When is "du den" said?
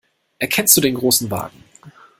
0.75-0.95